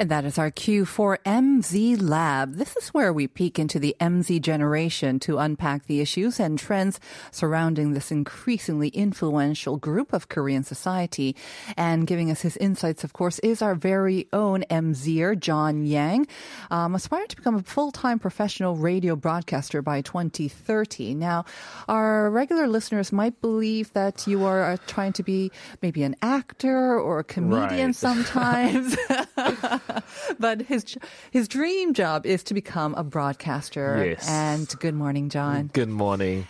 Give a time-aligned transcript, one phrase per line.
[0.00, 2.54] And that is our cue for MZ Lab.
[2.54, 6.98] This is where we peek into the MZ generation to unpack the issues and trends
[7.30, 11.36] surrounding this increasingly influential group of Korean society.
[11.76, 16.28] And giving us his insights, of course, is our very own MZer, John Yang,
[16.70, 21.14] um, aspired to become a full-time professional radio broadcaster by 2030.
[21.14, 21.44] Now,
[21.88, 25.52] our regular listeners might believe that you are uh, trying to be
[25.82, 27.94] maybe an actor or a comedian Right.
[27.94, 28.96] sometimes.
[30.38, 30.96] but his
[31.30, 34.14] his dream job is to become a broadcaster.
[34.16, 34.28] Yes.
[34.28, 35.70] And good morning, John.
[35.72, 36.46] Good morning.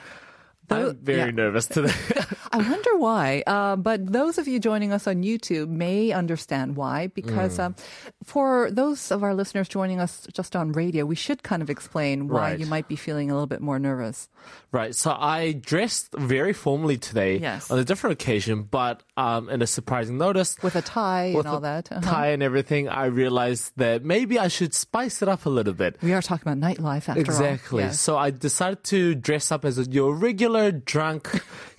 [0.73, 1.31] I'm very yeah.
[1.33, 1.91] nervous today.
[2.53, 3.43] I wonder why.
[3.45, 7.65] Uh, but those of you joining us on YouTube may understand why, because Mm.
[7.65, 7.75] um,
[8.23, 12.29] for those of our listeners joining us just on radio, we should kind of explain
[12.29, 12.61] why Right.
[12.61, 14.29] you might be feeling a little bit more nervous.
[14.71, 14.95] right.
[14.95, 17.69] So I dressed very formally today Yes.
[17.73, 21.55] on a different occasion, but um, in a surprising notice, With a tie with and
[21.55, 21.85] all that.
[21.93, 22.01] Uh-huh.
[22.01, 25.97] tie and everything, I realized that maybe I should spice it up a little bit.
[26.03, 27.83] We are talking about nightlife after Exactly.
[27.83, 27.89] all.
[27.91, 28.01] Yes.
[28.01, 31.29] So I decided to dress up as a, your regular drunk,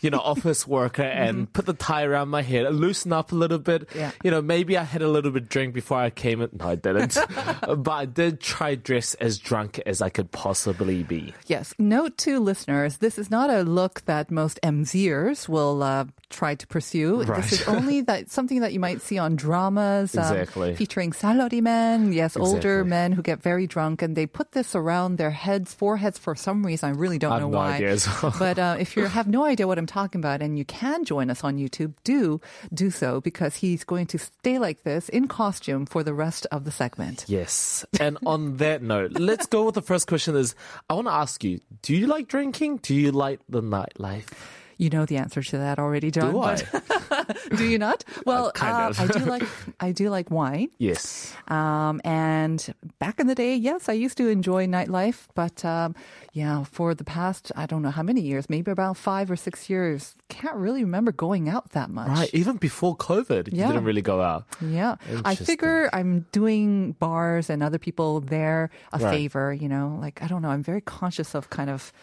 [0.02, 3.60] you know, office worker and put the tie around my head, loosen up a little
[3.60, 3.88] bit.
[3.88, 4.00] Mm-hmm.
[4.00, 4.12] Yeah.
[4.24, 6.50] You know, maybe I had a little bit drink before I came in.
[6.60, 7.18] No, I didn't.
[7.78, 11.34] but I did try dress as drunk as I could possibly be.
[11.48, 11.74] Yes.
[11.78, 16.68] Note to listeners, this is not a look that most MZers will uh, try to
[16.68, 17.24] pursue.
[17.24, 17.42] Right.
[17.42, 20.76] This is only that something that you might see on dramas um, Exactly.
[20.76, 25.32] featuring salarymen, yes, older men who get very drunk, and they put this around their
[25.32, 26.90] heads, foreheads for some reason.
[26.90, 27.74] I really don't I know no why.
[27.76, 28.34] idea as well.
[28.40, 31.30] but uh, if you have no idea what I'm talking about and you can join
[31.30, 32.40] us on YouTube, do
[32.74, 36.64] do so because he's going to stay like this in costume for the rest of
[36.64, 37.26] the segment.
[37.28, 37.86] Yes.
[38.00, 40.56] And on that note, let's go with the first question is
[40.90, 42.78] I want to ask you, do you like drinking?
[42.78, 44.28] Do you like the nightlife?
[44.82, 46.32] You know the answer to that already, John.
[46.34, 46.58] Do I?
[47.56, 48.04] do you not?
[48.26, 49.00] Well, uh, of.
[49.00, 49.44] I do like
[49.80, 50.70] I do like wine.
[50.80, 51.36] Yes.
[51.50, 52.58] Um, and
[52.98, 55.94] back in the day, yes, I used to enjoy nightlife, but um,
[56.34, 59.70] yeah, for the past I don't know how many years, maybe about five or six
[59.70, 62.10] years, can't really remember going out that much.
[62.10, 62.34] Right.
[62.34, 64.48] Even before COVID, you didn't really go out.
[64.66, 69.14] Yeah, I figure I'm doing bars and other people there a Right.
[69.14, 69.54] favor.
[69.54, 71.94] You know, like I don't know, I'm very conscious of kind of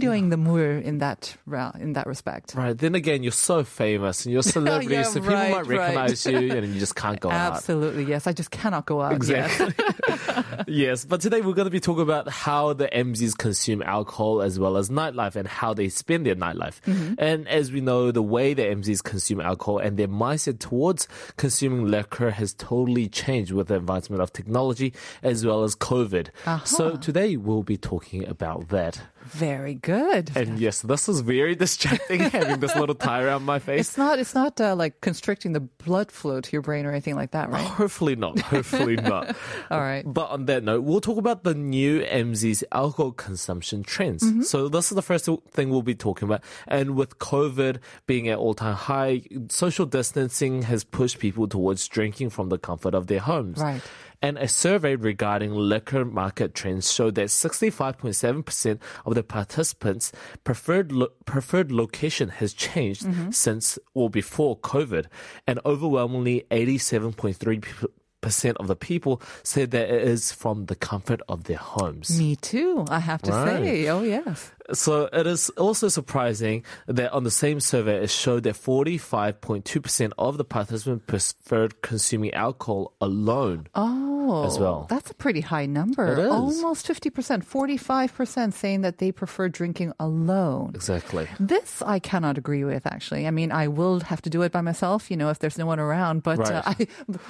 [0.00, 1.36] doing the 물 in that
[1.78, 2.54] in that respect.
[2.54, 2.76] Right.
[2.76, 5.78] Then again, you're so famous and you're a celebrity, Yeah, so people right, might right.
[5.78, 7.52] recognize you and you just can't go out.
[7.54, 8.26] Absolutely, yes.
[8.26, 9.12] I just cannot go out.
[9.24, 9.60] Yes.
[9.60, 10.64] Exactly.
[10.66, 14.58] yes, but today we're going to be talking about how the MZs consume alcohol as
[14.58, 16.80] well as nightlife and how they spend their nightlife.
[16.82, 17.14] Mm-hmm.
[17.18, 21.86] And as we know, the way the MZs consume alcohol and their mindset towards consuming
[21.86, 24.92] liquor has totally changed with the advancement of technology
[25.22, 26.28] as well as COVID.
[26.64, 29.00] So today we'll be talking about that.
[29.30, 30.30] Very good.
[30.34, 33.80] And yes, this is very distracting having this little tie around my face.
[33.80, 34.18] It's not.
[34.18, 37.50] It's not uh, like constricting the blood flow to your brain or anything like that,
[37.50, 37.64] right?
[37.64, 38.38] Hopefully not.
[38.48, 39.36] Hopefully not.
[39.70, 40.04] All right.
[40.06, 44.22] But on that note, we'll talk about the new MZ's alcohol consumption trends.
[44.22, 44.42] Mm-hmm.
[44.42, 46.42] So this is the first thing we'll be talking about.
[46.66, 52.48] And with COVID being at all-time high, social distancing has pushed people towards drinking from
[52.48, 53.58] the comfort of their homes.
[53.58, 53.82] Right.
[54.20, 60.12] And a survey regarding liquor market trends showed that 65.7% of the participants'
[60.44, 63.30] preferred lo- preferred location has changed Mm-hmm.
[63.30, 65.06] since or before COVID,
[65.46, 67.86] and overwhelmingly 87.3
[68.20, 72.18] percent of the people said that it is from the comfort of their homes.
[72.18, 72.84] Me too.
[72.90, 73.62] I have to Right.
[73.64, 73.88] say.
[73.88, 74.50] Oh yes.
[74.72, 80.36] So it is also surprising that on the same survey, it showed that 45.2% of
[80.36, 83.66] the participants preferred consuming alcohol alone.
[83.74, 84.08] Oh
[84.44, 84.86] as well.
[84.88, 86.12] That's a pretty high number.
[86.12, 86.30] It is.
[86.30, 90.72] Almost 50%, 45% saying that they prefer drinking alone.
[90.74, 91.28] Exactly.
[91.40, 93.26] This I cannot agree with, actually.
[93.26, 95.66] I mean, I will have to do it by myself, you know, if there's no
[95.66, 96.22] one around.
[96.22, 96.86] But uh, I,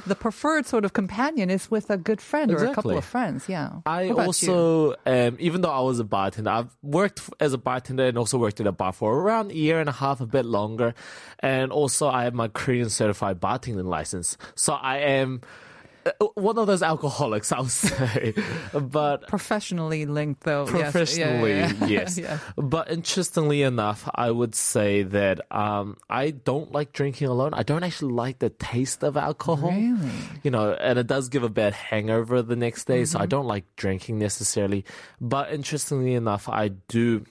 [0.06, 3.48] the preferred sort of companion is with a good friend or a couple of friends.
[3.48, 3.80] Yeah.
[3.86, 4.52] I What about you?
[4.52, 8.38] also, um, even though I was a bartender, I've worked as a bartender and also
[8.38, 10.94] worked at a bar for around a year and a half, a bit longer.
[11.40, 14.36] And also, I have my Korean certified bartending license.
[14.54, 15.42] So I am
[16.34, 18.34] one of those alcoholics, I would say.
[18.72, 20.66] but professionally linked, though.
[20.66, 20.72] Yes.
[20.72, 21.86] Yeah, yeah, professionally, yeah.
[21.86, 22.20] yes.
[22.56, 27.54] But interestingly enough, I would say that um, I don't like drinking alone.
[27.54, 29.70] I don't actually like the taste of alcohol.
[29.70, 30.10] Really?
[30.42, 33.04] You know, and it does give a bad hangover the next day.
[33.04, 33.28] So I Mm-hmm.
[33.28, 34.84] don't like drinking necessarily.
[35.20, 37.24] But interestingly enough, I do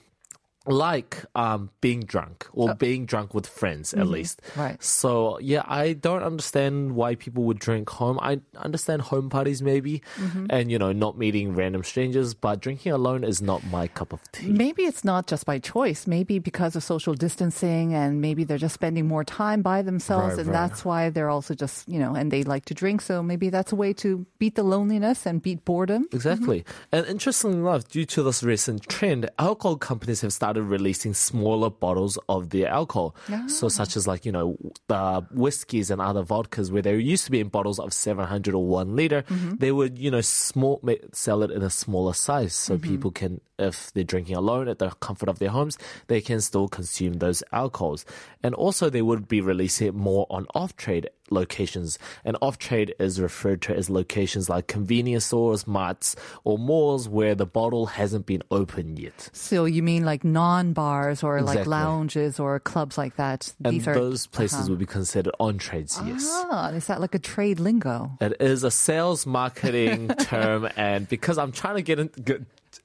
[0.68, 4.40] like um, being drunk or being drunk with friends at least.
[4.44, 4.48] Oh.
[4.50, 4.60] Mm-hmm.
[4.60, 4.82] Right.
[4.84, 8.18] So yeah, I don't understand why people would drink home.
[8.20, 10.46] I understand home parties maybe, Mm-hmm.
[10.50, 14.20] and you know not meeting random strangers, but drinking alone is not my cup of
[14.32, 14.48] tea.
[14.48, 16.06] Maybe it's not just by choice.
[16.06, 20.38] Maybe because of social distancing and maybe they're just spending more time by themselves Right,
[20.40, 20.68] and right.
[20.68, 23.00] that's why they're also just, you know, and they like to drink.
[23.00, 26.06] So maybe that's a way to beat the loneliness and beat boredom.
[26.12, 26.64] Exactly.
[26.92, 32.18] And interestingly enough, due to this recent trend, alcohol companies have started releasing smaller bottles
[32.28, 33.14] of their alcohol.
[33.48, 33.70] So ah.
[33.70, 34.56] such as like, you know,
[34.88, 38.64] the whiskeys and other vodkas where they used to be in bottles of 700 or
[38.64, 39.56] 1 liter, mm-hmm.
[39.56, 42.88] they would, you know, small ma- sell it in a smaller size so mm-hmm.
[42.88, 45.76] people can if they're drinking alone at the comfort of their homes,
[46.06, 48.04] they can still consume those alcohols.
[48.42, 51.98] And also they would be releasing it more on off-trade locations.
[52.24, 57.46] And off-trade is referred to as locations like convenience stores, marts, or malls where the
[57.46, 59.30] bottle hasn't been opened yet.
[59.32, 63.52] So you mean like non-bars or like lounges or clubs like that?
[63.64, 66.26] And These are those places would be considered on-trades, yes.
[66.50, 68.12] Ah, is that like a trade lingo?
[68.20, 72.42] It is a sales marketing term, and because I'm trying to get in, get,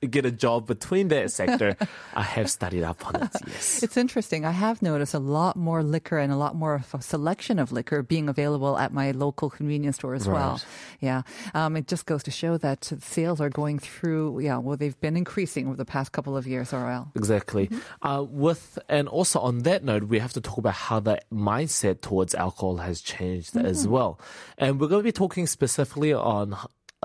[0.07, 1.75] get a job between that sector,
[2.13, 3.31] I have studied up on it.
[3.47, 4.45] Yes, It's interesting.
[4.45, 7.71] I have noticed a lot more liquor and a lot more of a selection of
[7.71, 10.61] liquor being available at my local convenience store as well.
[11.00, 11.23] Yeah.
[11.53, 15.17] Um, it just goes to show that sales are going through, yeah, well, they've been
[15.17, 17.11] increasing over the past couple of years, or well.
[17.15, 17.67] exactly.
[17.67, 18.07] Mm-hmm.
[18.07, 22.01] Uh, with and also on that note, we have to talk about how the mindset
[22.01, 23.65] towards alcohol has changed Mm-hmm.
[23.65, 24.19] as well,
[24.57, 26.55] and we're going to be talking specifically on.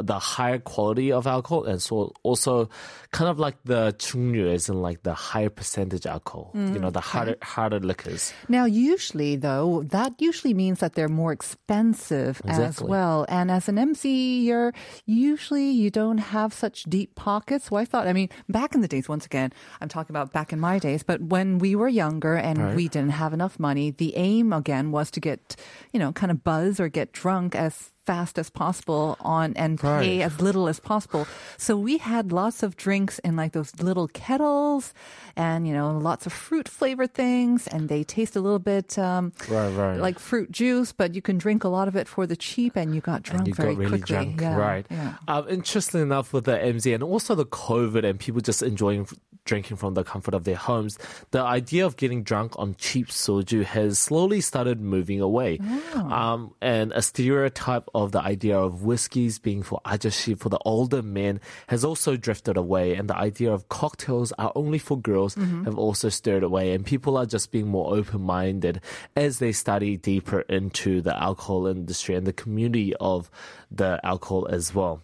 [0.03, 2.69] The higher quality of alcohol, and so also
[3.11, 7.01] kind of like the 중류, is in like the higher percentage alcohol, you know, the
[7.01, 8.33] mm, harder harder liquors.
[8.49, 13.27] Now, usually, though, that usually means that they're more expensive as well.
[13.29, 14.73] And as an MZ, you're
[15.07, 17.67] usually you don't have such deep pockets.
[17.67, 20.53] So I thought, I mean, back in the days, once again, I'm talking about back
[20.53, 22.75] in my days, but when we were younger and Right.
[22.77, 25.57] we didn't have enough money, the aim again was to get,
[25.93, 30.23] you know, kind of buzz or get drunk as fast as possible on and pay
[30.29, 31.27] as little as possible.
[31.59, 34.95] So we had lots of drinks in like those little kettles
[35.37, 39.33] and, you know, lots of fruit flavored things and they taste a little bit um,
[39.49, 40.01] Right, right.
[40.01, 42.95] like fruit juice, but you can drink a lot of it for the cheap and
[42.95, 44.15] you got drunk and you very got really quickly.
[44.15, 44.87] drunk, Yeah, right?
[44.91, 45.15] Yeah.
[45.29, 49.15] Um, interestingly enough, with the MZ and also the COVID and people just enjoying f-
[49.49, 50.99] drinking from the comfort of their homes,
[51.33, 55.59] the idea of getting drunk on cheap soju has slowly started moving away.
[55.97, 56.01] Oh.
[56.21, 61.01] Um, and a stereotype of the idea of whiskeys being for ajashi, for the older
[61.03, 61.41] men,
[61.73, 62.95] has also drifted away.
[62.95, 65.65] And the idea of cocktails are only for girls Mm-hmm.
[65.65, 66.75] have also stirred away.
[66.75, 68.81] And people are just being more open minded
[69.17, 73.31] as they study deeper into the alcohol industry and the community of
[73.71, 75.01] the alcohol as well.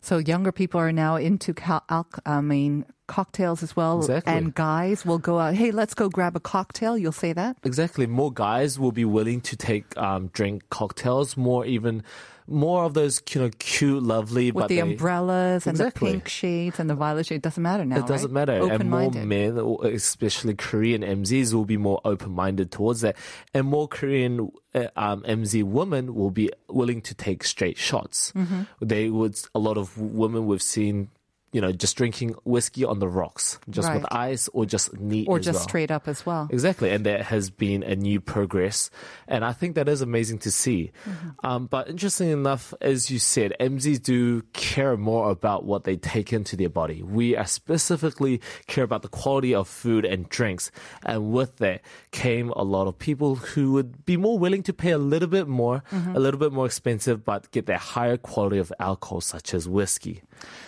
[0.00, 4.32] So younger people are now into cal- alc- I mean cocktails as well, Exactly.
[4.32, 5.54] and guys will go out.
[5.54, 6.96] Hey, let's go grab a cocktail.
[6.96, 7.56] You'll say that.
[7.64, 8.06] Exactly.
[8.06, 11.36] More guys will be willing to take um, drink cocktails.
[11.36, 12.04] More even
[12.50, 16.28] more of those you know cute, lovely, With but the they, umbrellas and the pink
[16.28, 17.98] shades and the violet shade, doesn't matter now.
[17.98, 18.48] It doesn't right?
[18.48, 18.72] matter.
[18.72, 19.26] And more Open-minded.
[19.26, 23.16] men, especially Korean MZs, will be more open minded towards that.
[23.52, 28.32] And more Korean uh, um, MZ women will be willing to take straight shots.
[28.34, 28.62] Mm-hmm.
[28.80, 31.10] They would, a lot of women we've seen,
[31.52, 35.26] you know, just drinking whiskey on the rocks, just with ice or just neat.
[35.28, 35.62] or just well.
[35.68, 36.48] straight up as well.
[36.50, 38.90] Exactly, and that has been a new progress,
[39.26, 40.92] and I think that is amazing to see.
[41.06, 41.46] Mm-hmm.
[41.46, 46.32] Um, but interesting enough, as you said, MZs do care more about what they take
[46.32, 47.02] into their body.
[47.02, 50.70] We are specifically care about the quality of food and drinks,
[51.04, 54.90] and with that came a lot of people who would be more willing to pay
[54.90, 56.16] a little bit more, Mm-hmm.
[56.16, 60.22] a little bit more expensive, but get that higher quality of alcohol, such as whiskey.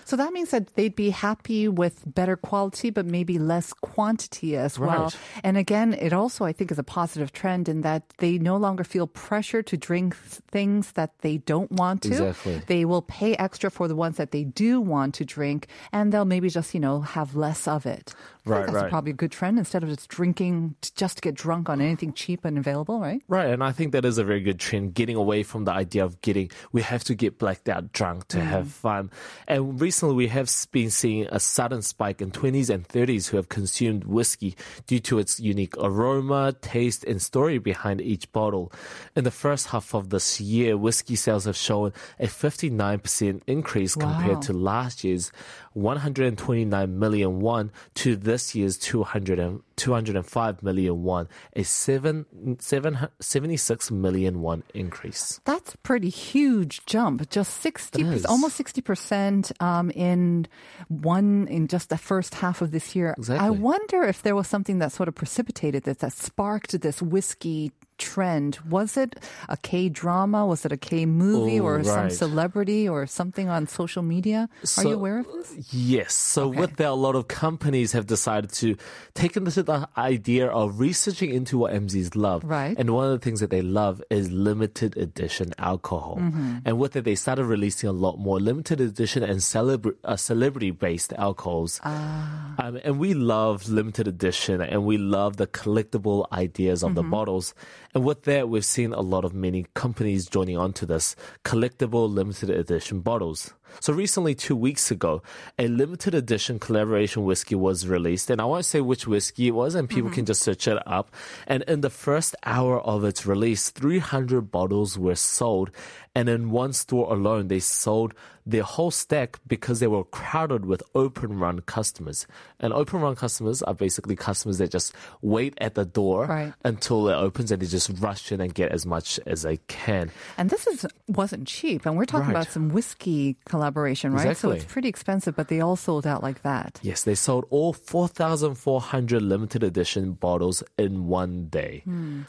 [0.05, 4.79] So that means that they'd be happy with better quality, but maybe less quantity as
[4.79, 5.13] well.
[5.43, 8.85] And again, it also, I think, is a positive trend in that they no longer
[8.85, 12.09] feel pressure to drink things that they don't want to.
[12.09, 12.63] Exactly.
[12.67, 16.25] They will pay extra for the ones that they do want to drink, and they'll
[16.25, 18.15] maybe just, you know, have less of it.
[18.47, 18.91] Right, that's right.
[18.91, 22.15] probably a good trend instead of just drinking t- just to get drunk on anything
[22.15, 23.23] cheap and available, right?
[23.29, 26.05] Right, and I think that is a very good trend, getting away from the idea
[26.05, 28.47] of getting, we have to get blacked out drunk to mm.
[28.47, 29.11] have fun.
[29.47, 33.49] And recently we have been seeing a sudden spike in 20s and 30s who have
[33.49, 38.73] consumed whiskey due to its unique aroma, taste, and story behind each bottle.
[39.17, 44.13] In the first half of this year, whiskey sales have shown a 59% increase Wow.
[44.13, 45.31] compared to last year's
[45.75, 51.27] 129 million won to this year's 200 and, 205 million won,
[51.57, 52.27] a seven,
[52.61, 55.41] seven, 76 million won increase.
[55.45, 57.29] That's a pretty huge jump.
[57.31, 58.27] Just 60, It is.
[58.27, 60.47] almost 60% um, in
[60.89, 63.15] one, in just the first half of this year.
[63.17, 63.47] Exactly.
[63.47, 67.73] I wonder if there was something that sort of precipitated this, that sparked this whiskey
[68.01, 68.57] trend.
[68.69, 69.21] Was it
[69.53, 70.47] a K drama?
[70.49, 74.49] Was it a K movie Oh, or some celebrity or something on social media?
[74.81, 75.69] Are you aware of this?
[75.73, 76.15] Yes.
[76.17, 76.61] So Okay.
[76.65, 78.77] with that, a lot of companies have decided to
[79.13, 82.41] take into the idea of researching into what MZs love.
[82.49, 82.73] Right.
[82.81, 86.17] And one of the things that they love is limited edition alcohol.
[86.19, 86.65] Mm-hmm.
[86.65, 90.71] And with it, they started releasing a lot more limited edition and celebra- uh, celebrity
[90.73, 91.81] based alcohols.
[91.85, 92.55] Ah.
[92.59, 97.11] Um, and we love limited edition and we love the collectible ideas of the Mm-hmm.
[97.11, 97.55] bottles.
[97.95, 102.49] And with that, we've seen a lot of many companies joining onto this collectible limited
[102.49, 103.53] edition bottles.
[103.79, 105.23] So recently, two weeks ago,
[105.59, 108.31] a limited edition collaboration whiskey was released.
[108.31, 110.17] And I won't say which whiskey it was, and people mm-hmm.
[110.17, 111.15] can just search it up.
[111.47, 115.71] And in the first hour of its release, 300 bottles were sold.
[116.15, 120.83] And in one store alone, they sold their whole stack because they were crowded with
[120.95, 122.27] open run customers.
[122.59, 126.53] And open run customers are basically customers that just wait at the door Right.
[126.65, 130.11] until it opens and they just rush in and get as much as they can.
[130.37, 131.87] And this is wasn't cheap.
[131.87, 132.41] And we're talking Right.
[132.43, 134.37] about some whiskey collaboration, right?
[134.37, 136.81] So it's pretty expensive, but they all sold out like that.
[136.83, 141.83] Yes, they sold all 4,400 limited edition bottles in one day.
[141.85, 142.23] Hmm.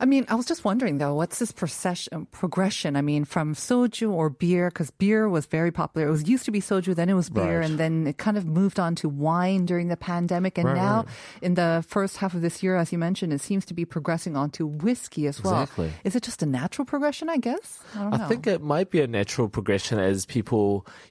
[0.00, 2.96] I mean, I was just wondering though, what's this procession, um, progression?
[2.96, 6.08] I mean, from soju or beer, because beer was very popular.
[6.08, 7.70] It was used to be soju, then it was beer, Right.
[7.70, 10.58] and then it kind of moved on to wine during the pandemic.
[10.58, 11.06] And Right, now, right.
[11.46, 14.34] in the first half of this year, as you mentioned, it seems to be progressing
[14.36, 15.62] on to whiskey as well.
[15.62, 15.92] Exactly.
[16.02, 17.28] Is it just a natural progression?
[17.28, 17.78] I guess.
[17.94, 18.24] I don't know.
[18.24, 20.61] I think it might be a natural progression as people,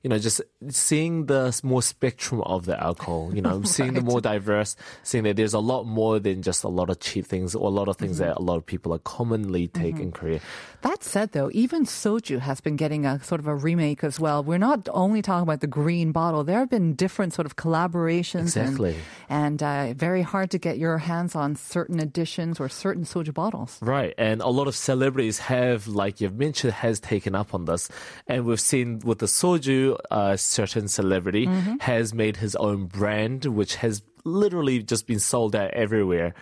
[0.03, 4.22] you know, just seeing the more spectrum of the alcohol, you know, seeing the more
[4.22, 7.67] diverse, seeing that there's a lot more than just a lot of cheap things or
[7.67, 8.27] a lot of things Mm-hmm.
[8.29, 10.39] that a lot of people are commonly take in Korea.
[10.81, 14.43] That said, though, even soju has been getting a sort of a remake as well.
[14.43, 16.43] We're not only talking about the green bottle.
[16.43, 18.55] There have been different sort of collaborations.
[18.58, 18.96] and- Exactly.
[19.29, 23.77] And, uh, very hard to get your hands on certain editions or certain soju bottles.
[23.81, 24.13] Right.
[24.17, 27.88] And a lot of celebrities have, like you've mentioned, has taken up on this.
[28.27, 31.75] And we've seen with the soju, a certain celebrity Mm-hmm.
[31.81, 36.34] has made his own brand, which has literally just been sold out everywhere.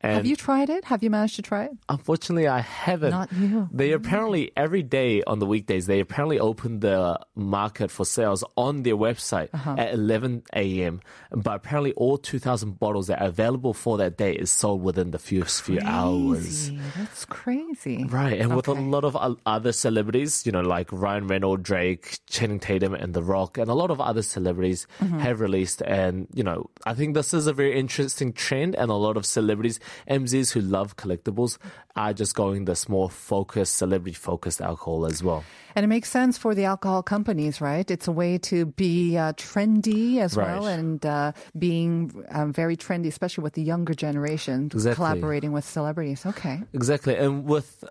[0.00, 0.84] And Have you tried it?
[0.84, 1.72] Have you managed to try it?
[1.88, 3.10] Unfortunately, I haven't.
[3.10, 3.68] Not you.
[3.72, 8.84] They apparently every day on the weekdays they apparently open the market for sales on
[8.84, 9.74] their website Uh-huh.
[9.76, 11.00] at 11 a.m.
[11.32, 15.18] But apparently, all 2,000 bottles that are available for that day is sold within the
[15.18, 16.70] first few hours.
[16.96, 18.04] That's crazy.
[18.04, 19.16] Right, and with a lot of
[19.46, 23.74] other celebrities, you know, like Ryan Reynolds, Drake, Channing Tatum, and The Rock, and a
[23.74, 25.18] lot of other celebrities Mm-hmm.
[25.18, 25.82] have released.
[25.82, 29.24] And, you know, I think this is a very interesting trend, and a lot of
[29.26, 31.58] celebrities, MZs who love collectibles,
[31.96, 35.44] are just going this more focused, celebrity focused alcohol as well.
[35.74, 37.88] And it makes sense for the alcohol companies, right?
[37.90, 43.06] It's a way to be uh, trendy as well and uh, being um, very trendy,
[43.06, 44.96] especially with the younger generation, Exactly.
[44.96, 46.24] collaborating with celebrities.
[46.26, 46.62] Okay.
[46.72, 47.84] Exactly, and with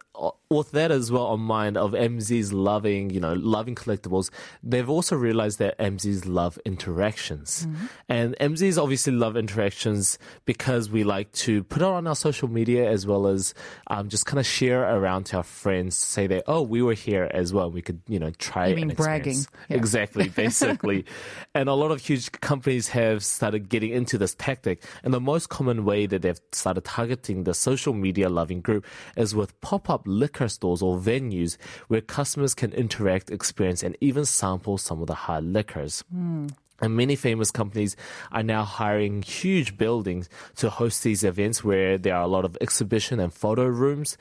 [0.50, 4.29] with that as well on mind of MZs loving, you know, loving collectibles,
[4.63, 7.67] they've also realized that MZs love interactions,
[8.07, 12.89] and MZs obviously love interactions because we like to put it on our social media
[12.89, 13.53] as well as
[13.88, 17.29] um, just kind of share around to our friends, say that oh we were here
[17.33, 19.39] as well, we could you know try You mean bragging.
[19.69, 19.77] Yeah.
[19.77, 21.05] Exactly, basically.
[21.53, 24.83] and a lot of huge companies have started getting into this tactic.
[25.03, 29.36] And the most common way that they've started targeting the social media loving group is
[29.36, 34.78] with pop up liquor stores or venues where customers can interact, experience, and even sample
[34.78, 36.04] some of the hard liquors.
[36.12, 36.48] Hmm.
[36.79, 37.96] And many famous companies
[38.31, 42.55] are now hiring huge buildings to host these events where there are a lot of
[42.62, 44.15] exhibition and photo rooms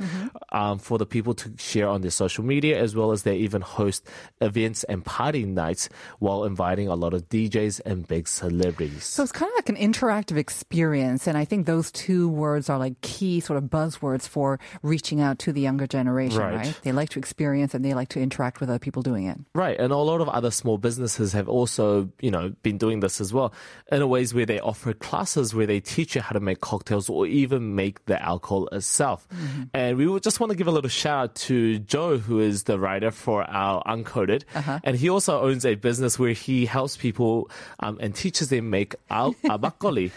[0.52, 3.60] um, for the people to share on their social media, as well as they even
[3.62, 4.06] host
[4.40, 9.04] events and party nights while inviting a lot of DJs and big celebrities.
[9.04, 11.26] So it's kind of like an interactive experience.
[11.26, 15.38] And I think those two words are like key sort of buzzwords for reaching out
[15.40, 16.56] to the younger generation, Right.
[16.56, 16.80] right?
[16.82, 19.38] They like to experience and they like to interact with other people doing it.
[19.54, 23.20] Right, and a lot of other small businesses have also, you know, been doing this
[23.20, 23.52] as well
[23.90, 27.08] in a ways where they offer classes where they teach you how to make cocktails
[27.08, 29.26] or even make the alcohol itself.
[29.74, 32.64] And we would just want to give a little shout out to Joe, who is
[32.64, 34.42] the writer for our Uncoded,
[34.84, 37.50] and he also owns a business where he helps people
[37.80, 40.10] um, and teaches them make al- uh, makgeolli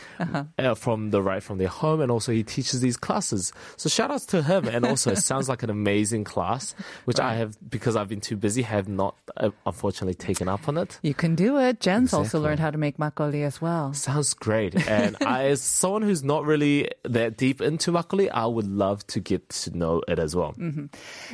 [0.57, 3.53] uh, from the right from their home, and also he teaches these classes.
[3.77, 7.35] So shout outs to him, and also it sounds like an amazing class, which I
[7.35, 10.99] have because I've been too busy, have not uh, unfortunately taken up on it.
[11.01, 11.79] You can do it.
[11.79, 13.93] Jen's also learned how to make makgeolli as well.
[13.93, 14.75] Sounds great.
[14.87, 19.19] And I, as someone who's not really that deep into makgeolli, I would love to
[19.19, 20.53] get to know it as well.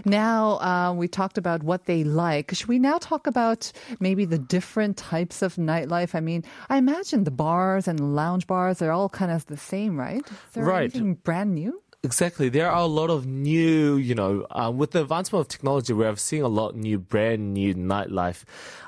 [0.06, 2.54] Now, uh, we talked about what they like.
[2.54, 6.16] Should we now talk about maybe the different types of nightlife?
[6.16, 9.98] I mean, I imagine the bars and lounge bars are all kind of the same,
[10.00, 10.22] right?
[10.26, 10.84] Is there Right.
[10.94, 11.82] anything brand new?
[12.06, 12.50] Exactly.
[12.50, 16.16] There are a lot of new, you know, um, with the advancement of technology, we're
[16.18, 18.44] seeing a lot new, brand new nightlife.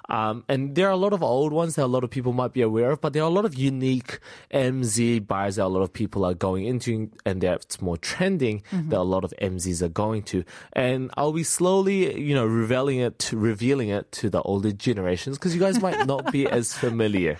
[0.07, 2.53] Um, and there are a lot of old ones that a lot of people might
[2.53, 4.19] be aware of, but there are a lot of unique
[4.53, 8.99] MZ bars that a lot of people are going into and that's more trending that
[8.99, 10.43] a lot of MZs are going to.
[10.73, 15.39] And I'll be slowly, you know, revealing it to, revealing it to the older generations
[15.39, 17.39] because you guys might not be as familiar.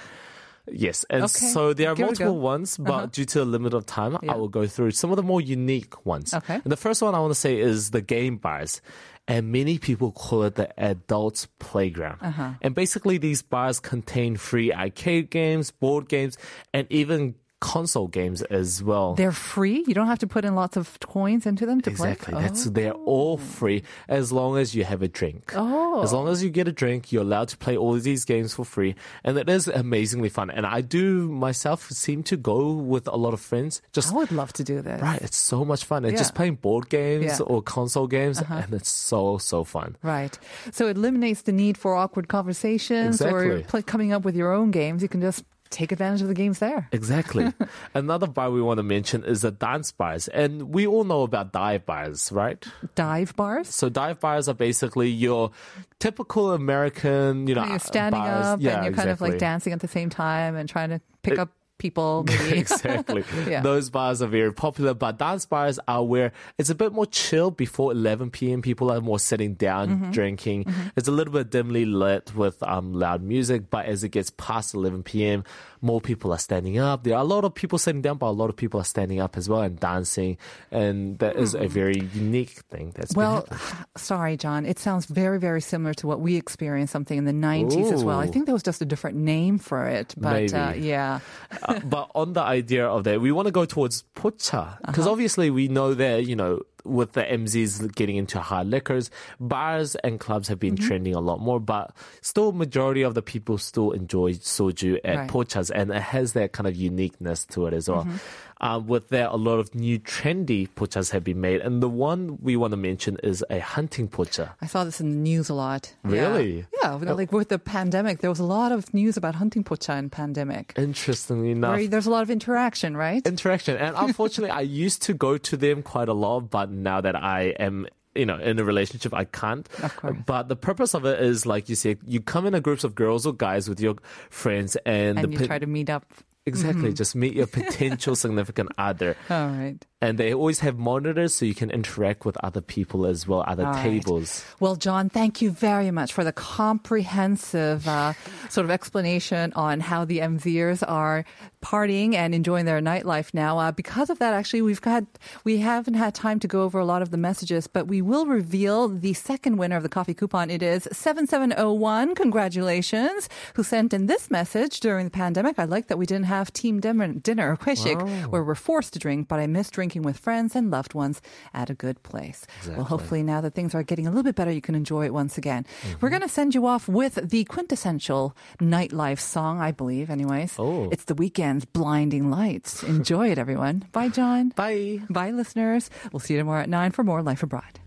[0.71, 3.85] Yes, and Okay, so there are give multiple ones, but due to the limit of
[3.85, 4.33] time, Yeah.
[4.33, 6.33] I will go through some of the more unique ones.
[6.33, 6.55] Okay.
[6.55, 8.81] And the first one I want to say is the game bars.
[9.29, 12.19] And many people call it the adults playground.
[12.21, 12.51] Uh-huh.
[12.61, 16.37] And basically these bars contain free arcade games, board games,
[16.73, 19.15] and even console games as well.
[19.15, 19.83] They're free.
[19.87, 22.33] You don't have to put in lots of coins into them to Exactly.
[22.33, 22.41] play.
[22.43, 25.53] That's they're all free as long as you have a drink.
[25.55, 26.01] Oh.
[26.03, 28.53] As long as you get a drink, you're allowed to play all of these games
[28.53, 30.51] for free, and it is amazingly fun.
[30.51, 33.81] And I do myself seem to go with a lot of friends.
[33.91, 35.01] Just I would love to do this.
[35.01, 36.05] right, it's so much fun.
[36.05, 37.33] And just playing board games Yeah.
[37.33, 37.43] Uh-huh.
[37.45, 39.95] or console games, and it's so so fun.
[40.03, 40.37] Right.
[40.71, 43.63] So it eliminates the need for awkward conversations or Exactly.
[43.63, 45.01] pl- coming up with your own games.
[45.01, 46.87] You can just take advantage of the games there.
[46.91, 47.53] Exactly.
[47.93, 51.51] Another bar we want to mention is the dance bars, and we all know about
[51.51, 52.65] dive bars, right?
[52.95, 53.73] Dive bars.
[53.73, 55.51] So dive bars are basically your
[55.99, 58.45] typical American, you know, You're uh, standing bars.
[58.45, 61.01] up Yeah, and you're kind of like dancing at the same time and trying to
[61.23, 62.25] pick up people.
[62.27, 62.59] Maybe.
[62.59, 63.23] exactly.
[63.47, 63.61] Yeah.
[63.61, 67.51] Those bars are very popular, but dance bars are where it's a bit more chill
[67.51, 68.61] before 11 p.m.
[68.61, 70.11] People are more sitting down, Mm-hmm.
[70.11, 70.65] drinking.
[70.95, 74.73] It's a little bit dimly lit with um, loud music, but as it gets past
[74.73, 75.43] 11 p.m.,
[75.81, 77.03] more people are standing up.
[77.03, 79.19] There are a lot of people sitting down, but a lot of people are standing
[79.21, 80.37] up as well and dancing.
[80.71, 83.27] And that is a very unique thing that's been Hmm.
[83.29, 83.47] Well,
[83.95, 84.65] sorry, John.
[84.65, 88.17] It sounds very, very similar to what we experienced something in the 90s as well.
[88.19, 90.15] I think there was just a different name for it.
[90.17, 91.19] But uh, yeah.
[91.67, 95.11] Uh, but on the idea of that, we want to go towards pocha because Uh-huh.
[95.11, 100.19] obviously we know that you know with the MZs getting into hard liquors, bars and
[100.19, 100.87] clubs have been Mm-hmm.
[100.87, 101.59] trending a lot more.
[101.59, 105.29] But still, majority of the people still enjoy soju at Right.
[105.29, 108.03] pochas, and it has that kind of uniqueness to it as well.
[108.03, 108.17] Mm-hmm.
[108.59, 112.39] Uh, with that, a lot of new trendy pochas have been made, and the one
[112.41, 114.49] we want to mention is a hunting pocha.
[114.61, 115.93] I saw this in the news a lot.
[116.03, 116.11] Yeah.
[116.33, 116.65] Really?
[116.81, 116.95] Yeah.
[116.95, 120.73] like with the pandemic, there was a lot of news about hunting pocha in pandemic.
[120.75, 123.21] Interestingly enough, there's a lot of interaction, right?
[123.27, 123.77] interaction.
[123.77, 127.55] And unfortunately, I used to go to them quite a lot, but now that I
[127.59, 127.87] am
[128.17, 129.69] you know, in a relationship, I can't.
[129.83, 130.17] Of course.
[130.25, 132.95] But the purpose of it is, like you said, you come in a groups of
[132.95, 133.95] girls or guys with your
[134.29, 136.05] friends, and, and the you try to meet up.
[136.45, 136.93] exactly mm-hmm.
[136.93, 139.85] just meet your potential significant other, All right.
[139.99, 143.65] And they always have monitors so you can interact with other people as well, other
[143.65, 143.81] All right.
[143.81, 144.45] tables.
[144.59, 148.13] Well, John, thank you very much for the comprehensive uh,
[148.49, 151.25] sort of explanation on how the MZers are
[151.63, 153.57] partying and enjoying their nightlife now.
[153.57, 155.03] Uh, because of that, actually, we've got
[155.43, 158.27] we haven't had time to go over a lot of the messages, but we will
[158.27, 160.51] reveal the second winner of the coffee coupon.
[160.51, 162.13] It is seven seven zero one.
[162.13, 165.57] Congratulations, who sent in this message during the pandemic.
[165.57, 169.27] I like that we didn't have team dinner, dinner kweshik, where we're forced to drink,
[169.27, 171.21] but I miss drinking with friends and loved ones
[171.53, 172.45] at a good place.
[172.67, 175.13] Well, hopefully now that things are getting a little bit better, you can enjoy it
[175.13, 175.65] once again.
[175.83, 176.07] We're mm-hmm.
[176.07, 180.55] going to send you off with the quintessential nightlife song, I believe, anyways.
[180.59, 180.89] Oh.
[180.91, 182.83] It's the Weeknd's Blinding Lights.
[182.83, 183.85] Enjoy it, everyone.
[183.91, 184.49] Bye, John.
[184.55, 185.01] Bye.
[185.09, 185.89] Bye, listeners.
[186.11, 187.79] We'll see you tomorrow at 9 for more Life Abroad.